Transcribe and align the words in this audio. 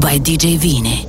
By 0.00 0.18
DJ 0.18 0.58
Vini. 0.58 1.07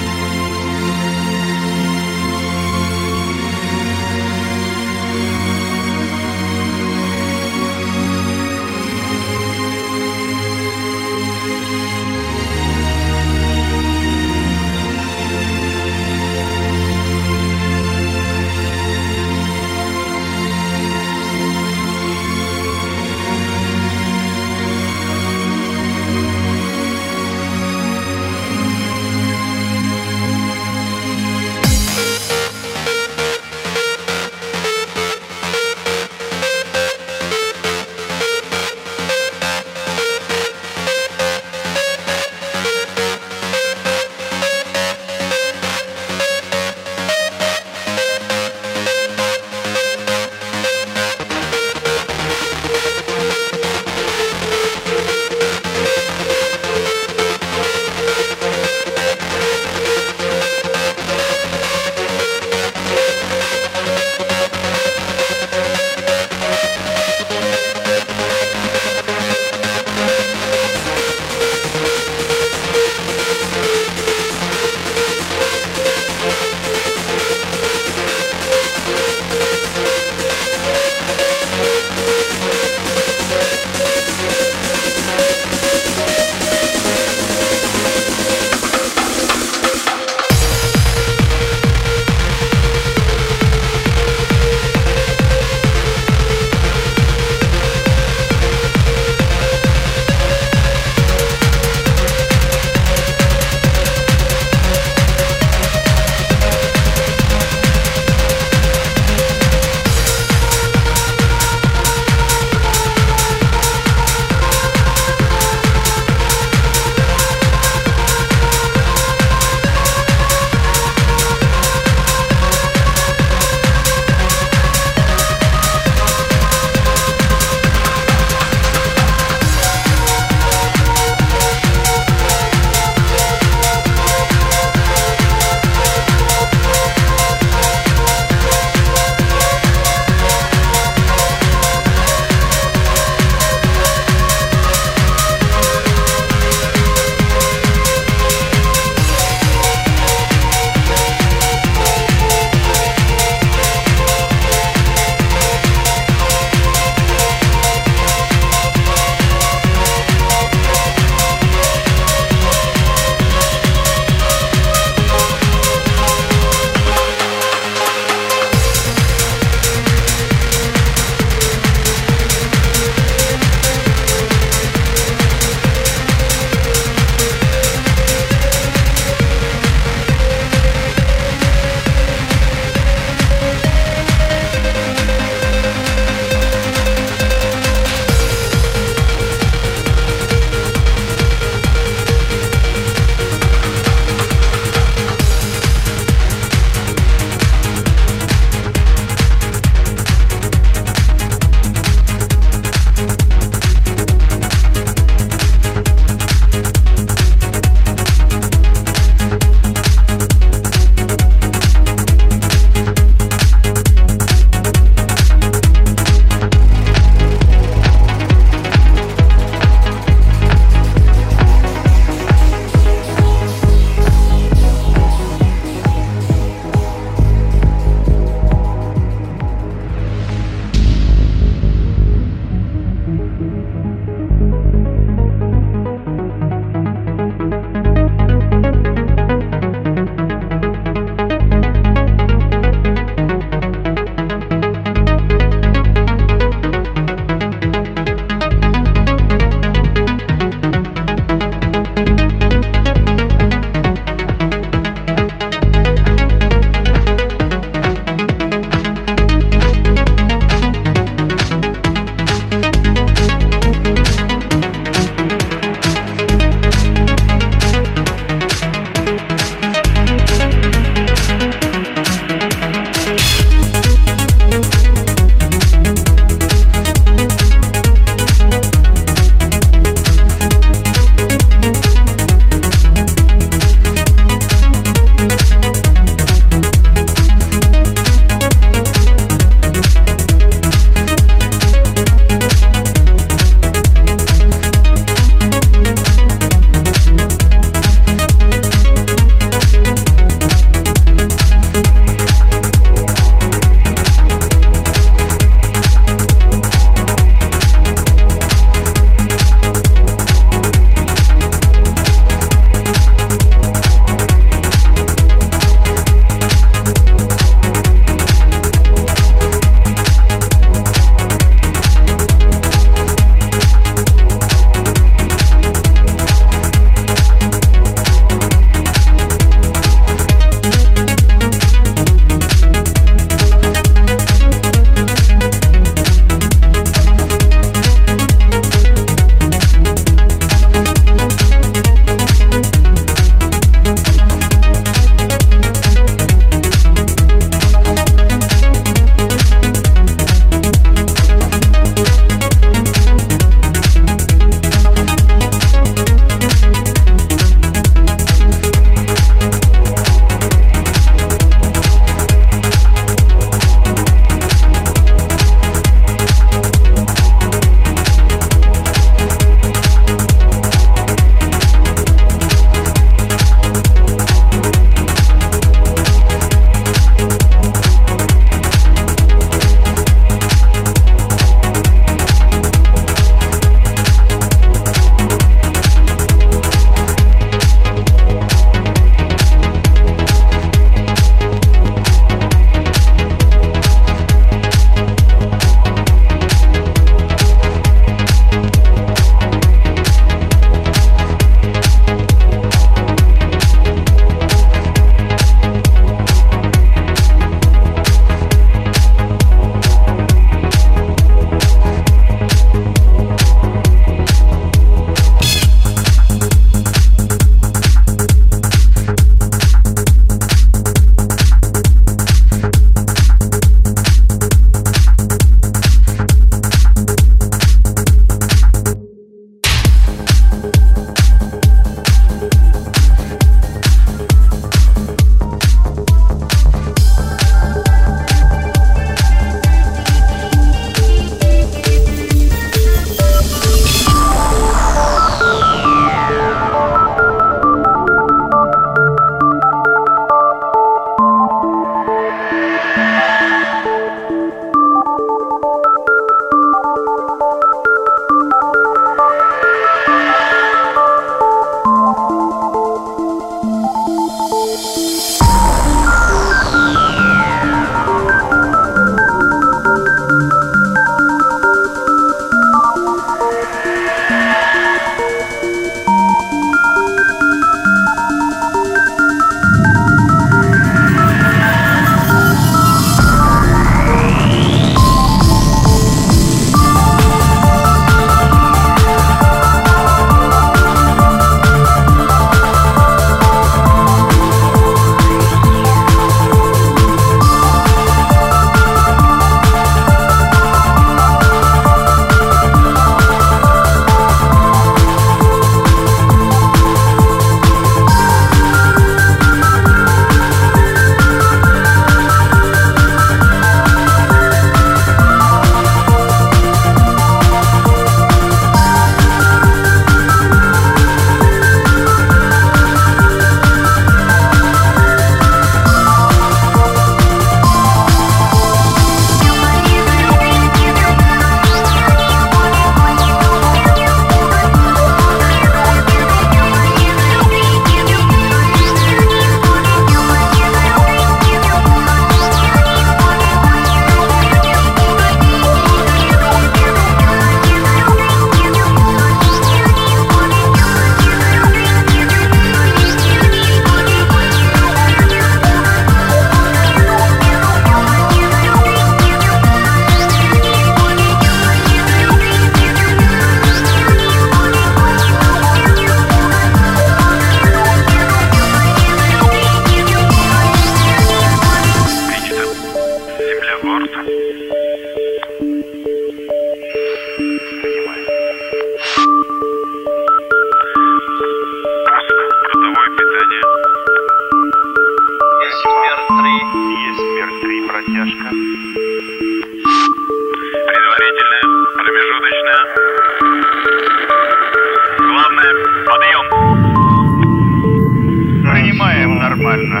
Да. 599.84 600.00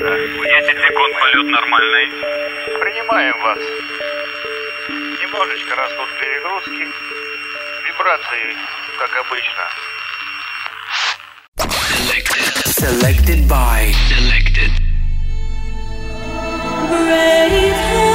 Так, 0.00 0.20
10 0.20 0.76
секунд 0.86 1.12
полет 1.20 1.46
нормальный. 1.50 2.06
Принимаем 2.80 3.36
вас. 3.42 3.58
Немножечко 5.22 5.76
растут 5.76 6.08
перегрузки. 6.20 6.86
Вибрации, 7.88 8.56
как 8.98 9.12
обычно. 9.26 9.64
Selected 12.78 13.48
by 13.48 13.94
Selected. 14.10 14.72
Brave 16.90 18.05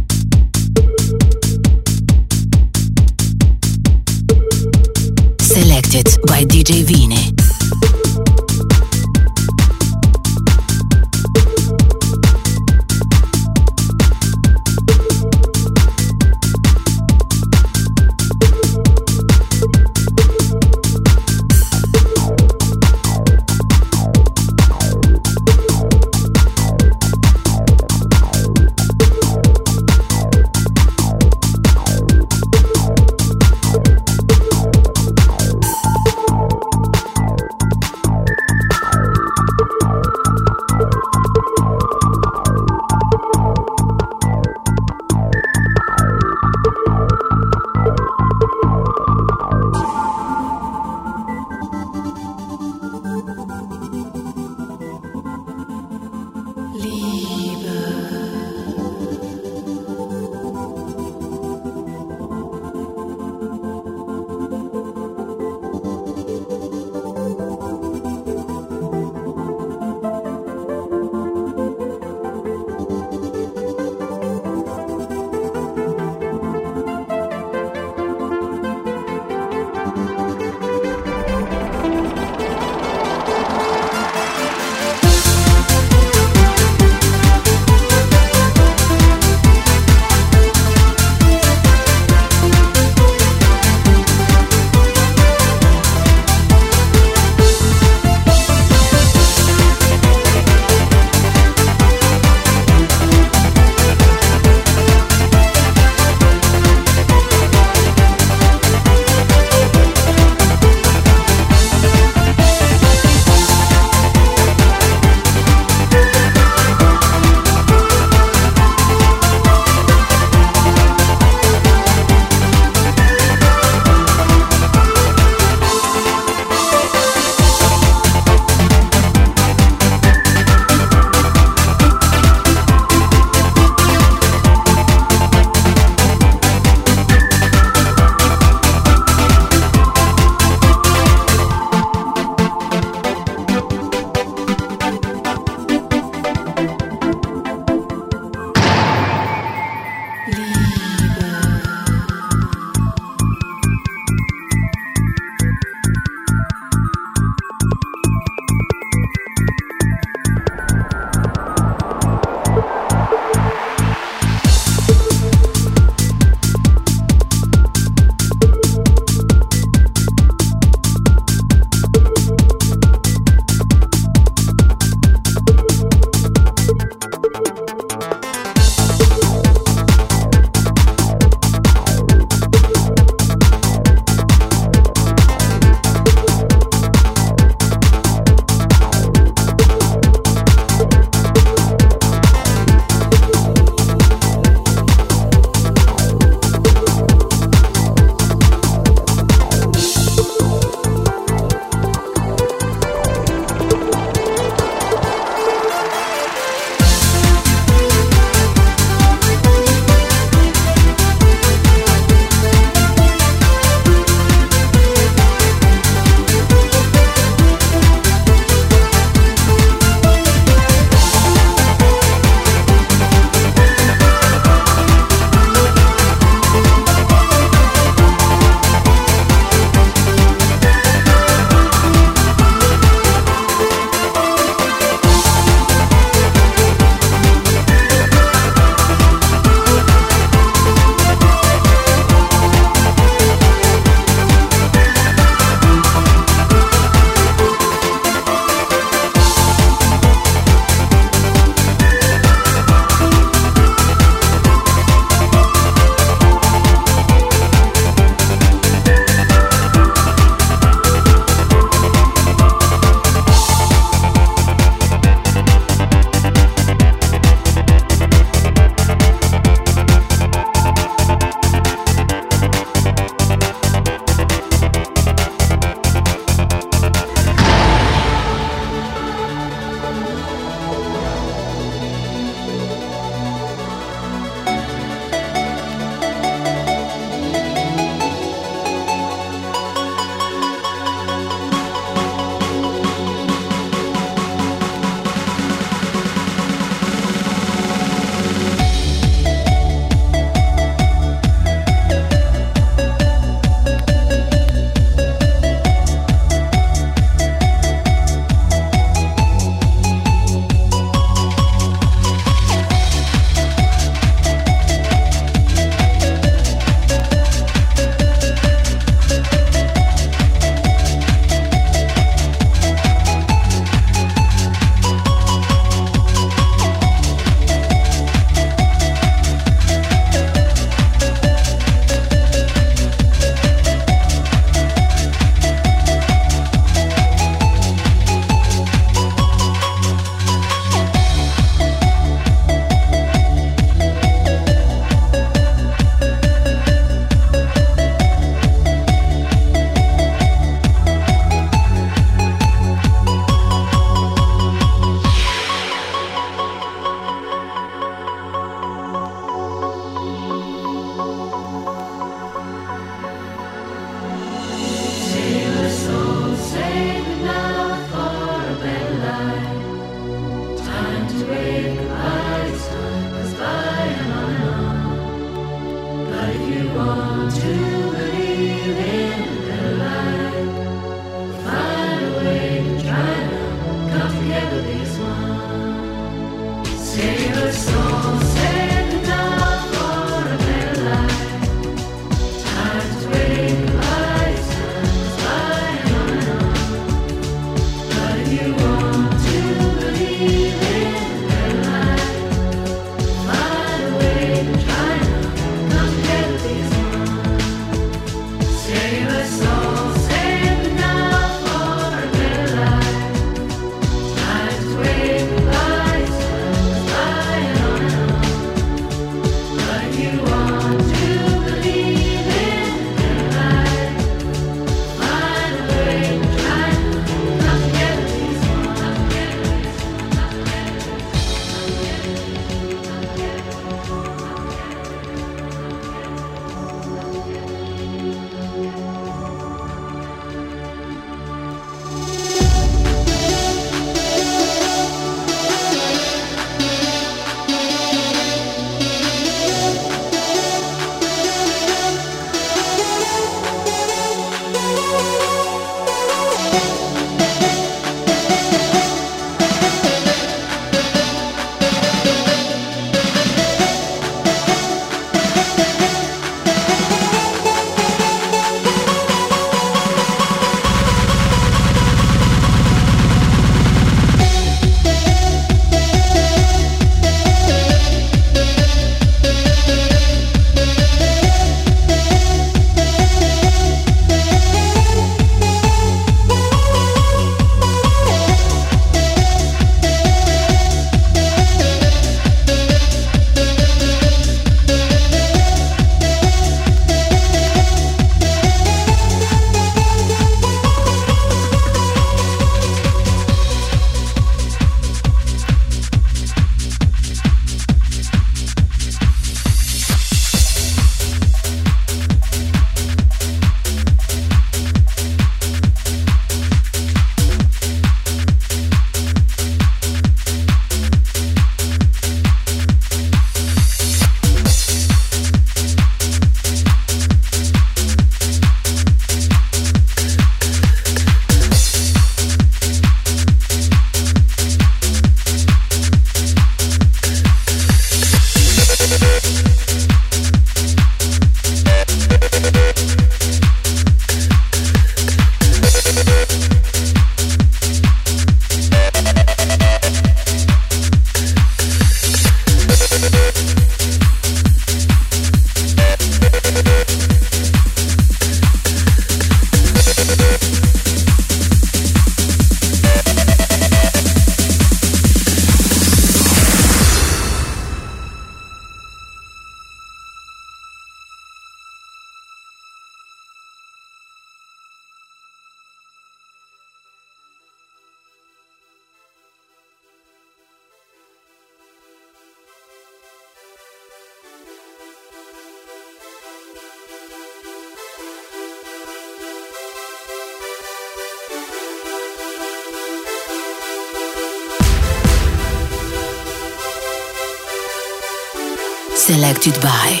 Selected 599.42 599.60
by 599.60 600.00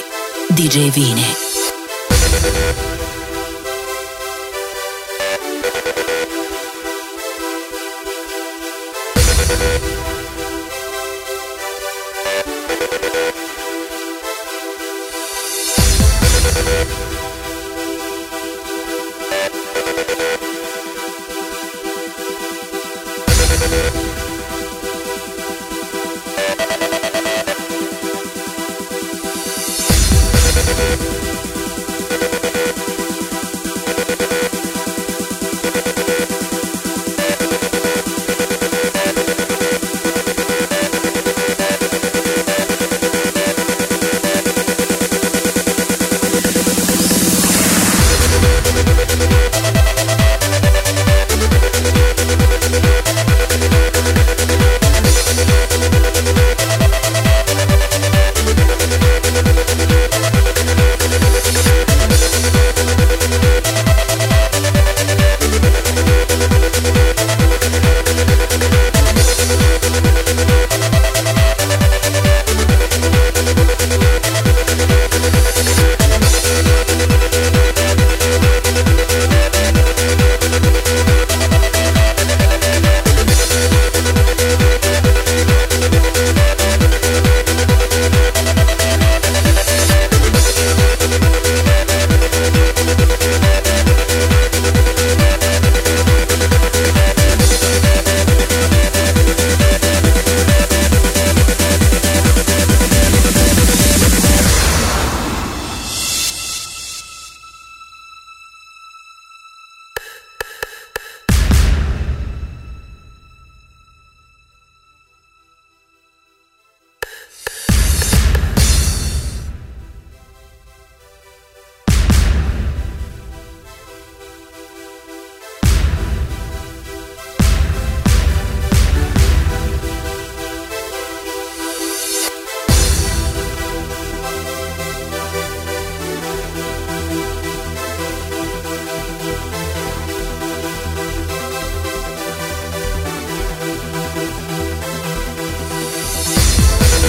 DJ 0.54 0.88
Vini. 0.92 1.51